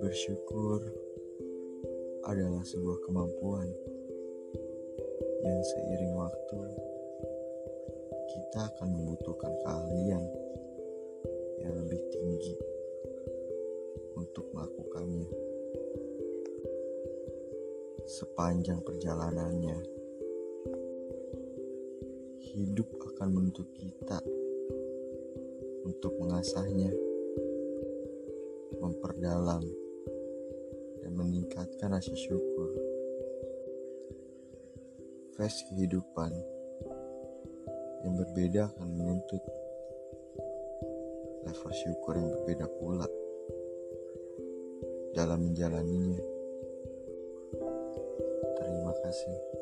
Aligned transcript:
Bersyukur 0.00 0.80
adalah 2.24 2.64
sebuah 2.64 3.04
kemampuan 3.04 3.68
yang 5.44 5.60
seiring 5.60 6.16
waktu 6.16 6.60
kita 8.32 8.64
akan 8.64 8.88
membutuhkan 8.88 9.52
keahlian 9.60 10.24
yang 11.60 11.76
lebih 11.76 12.00
tinggi 12.08 12.56
untuk 14.16 14.48
melakukannya. 14.56 15.28
Sepanjang 18.08 18.80
perjalanannya, 18.88 19.99
hidup 22.50 22.88
akan 22.98 23.28
menuntut 23.30 23.70
kita 23.78 24.18
untuk 25.86 26.12
mengasahnya, 26.18 26.90
memperdalam, 28.82 29.62
dan 31.00 31.12
meningkatkan 31.14 31.94
rasa 31.94 32.14
syukur. 32.18 32.74
Fase 35.38 35.64
kehidupan 35.72 36.34
yang 38.04 38.14
berbeda 38.18 38.68
akan 38.76 38.88
menuntut 38.98 39.42
level 41.46 41.72
syukur 41.72 42.18
yang 42.18 42.28
berbeda 42.34 42.66
pula 42.76 43.08
dalam 45.16 45.48
menjalaninya. 45.48 46.20
Terima 48.58 48.92
kasih. 49.06 49.59